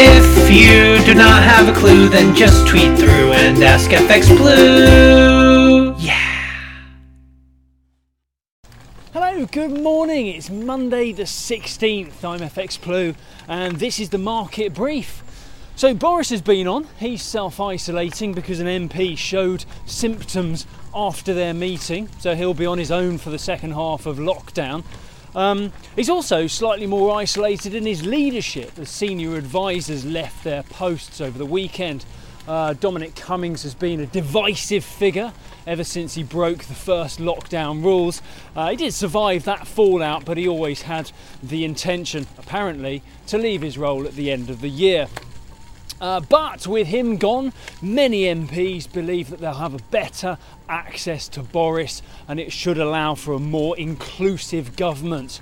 [0.00, 5.92] If you do not have a clue, then just tweet through and ask FX Blue.
[5.98, 6.70] Yeah.
[9.12, 10.28] Hello, good morning.
[10.28, 12.22] It's Monday the 16th.
[12.22, 13.16] I'm FX Blue,
[13.48, 15.24] and this is the market brief.
[15.74, 16.86] So, Boris has been on.
[17.00, 22.78] He's self isolating because an MP showed symptoms after their meeting, so he'll be on
[22.78, 24.84] his own for the second half of lockdown.
[25.34, 31.20] Um, he's also slightly more isolated in his leadership as senior advisors left their posts
[31.20, 32.04] over the weekend.
[32.46, 35.34] Uh, Dominic Cummings has been a divisive figure
[35.66, 38.22] ever since he broke the first lockdown rules.
[38.56, 43.60] Uh, he did survive that fallout, but he always had the intention, apparently, to leave
[43.60, 45.08] his role at the end of the year.
[46.00, 47.52] Uh, but with him gone,
[47.82, 50.38] many MPs believe that they'll have a better
[50.68, 55.40] access to Boris and it should allow for a more inclusive government.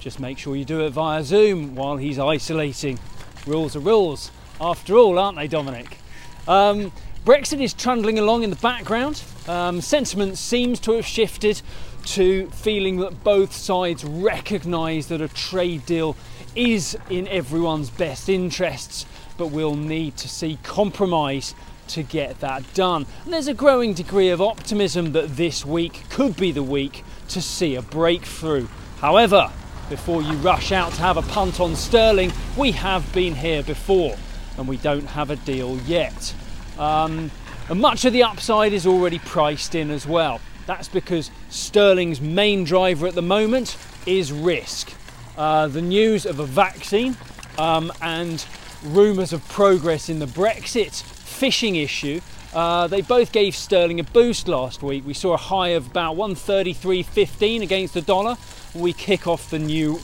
[0.00, 2.98] Just make sure you do it via Zoom while he's isolating.
[3.46, 5.98] Rules are rules, after all, aren't they, Dominic?
[6.46, 6.92] Um,
[7.24, 9.22] Brexit is trundling along in the background.
[9.46, 11.60] Um, sentiment seems to have shifted
[12.08, 16.16] to feeling that both sides recognise that a trade deal
[16.54, 19.06] is in everyone's best interests
[19.38, 21.54] but we'll need to see compromise
[21.86, 23.06] to get that done.
[23.24, 27.40] And there's a growing degree of optimism that this week could be the week to
[27.40, 28.66] see a breakthrough.
[29.00, 29.50] However,
[29.88, 34.16] before you rush out to have a punt on sterling, we have been here before
[34.58, 36.34] and we don't have a deal yet.
[36.78, 37.30] Um,
[37.70, 40.40] and much of the upside is already priced in as well.
[40.68, 44.92] That's because sterling's main driver at the moment is risk.
[45.34, 47.16] Uh, the news of a vaccine
[47.56, 48.44] um, and
[48.84, 52.20] rumours of progress in the Brexit fishing issue.
[52.52, 55.06] Uh, they both gave sterling a boost last week.
[55.06, 58.36] We saw a high of about 133.15 against the dollar.
[58.74, 59.98] We kick off the new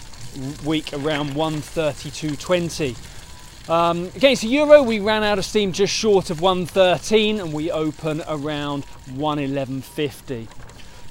[0.65, 3.14] week around 132.20.
[3.69, 7.71] Um, against the euro, we ran out of steam just short of 113 and we
[7.71, 10.49] open around 111.50.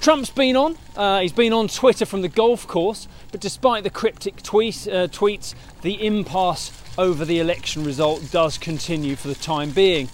[0.00, 0.76] Trump's been on.
[0.94, 5.08] Uh, he's been on Twitter from the golf course, but despite the cryptic tweet, uh,
[5.08, 10.08] tweets, the impasse over the election result does continue for the time being.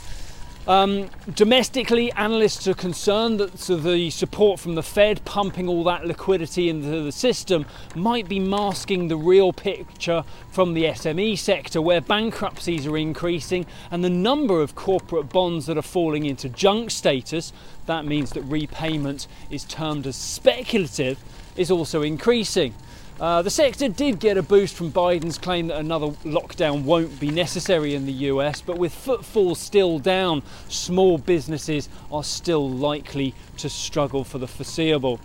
[0.70, 6.06] Um, domestically, analysts are concerned that so the support from the Fed pumping all that
[6.06, 7.66] liquidity into the system
[7.96, 10.22] might be masking the real picture
[10.52, 15.76] from the SME sector, where bankruptcies are increasing and the number of corporate bonds that
[15.76, 17.52] are falling into junk status,
[17.86, 21.18] that means that repayment is termed as speculative,
[21.56, 22.74] is also increasing.
[23.20, 27.30] Uh, the sector did get a boost from Biden's claim that another lockdown won't be
[27.30, 33.68] necessary in the US, but with footfall still down, small businesses are still likely to
[33.68, 35.20] struggle for the foreseeable.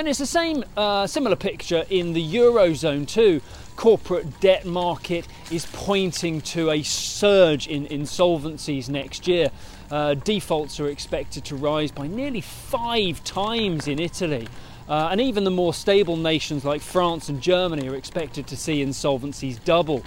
[0.00, 3.42] And it's the same uh, similar picture in the Eurozone too.
[3.76, 9.50] Corporate debt market is pointing to a surge in insolvencies next year.
[9.90, 14.48] Uh, defaults are expected to rise by nearly five times in Italy.
[14.88, 18.82] Uh, and even the more stable nations like France and Germany are expected to see
[18.82, 20.02] insolvencies double.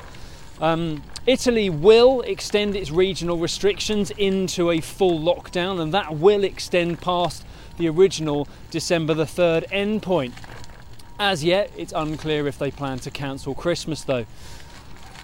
[0.60, 7.02] Um, Italy will extend its regional restrictions into a full lockdown, and that will extend
[7.02, 7.46] past
[7.78, 10.34] the original December the 3rd endpoint.
[11.20, 14.26] As yet, it's unclear if they plan to cancel Christmas though.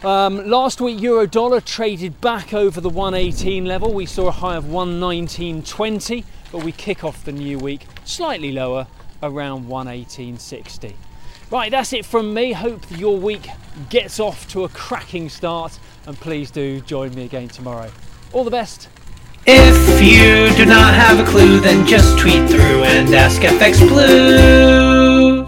[0.04, 3.94] Um, last week, euro dollar traded back over the 118 level.
[3.94, 6.24] We saw a high of 119.20,
[6.54, 8.88] but we kick off the new week slightly lower
[9.22, 10.94] around 118.60.
[11.52, 12.52] Right, that's it from me.
[12.52, 13.48] Hope your week
[13.90, 17.90] gets off to a cracking start, and please do join me again tomorrow.
[18.34, 18.88] All the best.
[19.48, 25.48] If you do not have a clue, then just tweet through and ask FX Blue.